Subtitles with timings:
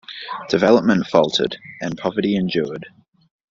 [0.49, 2.87] Development faltered, and poverty endured.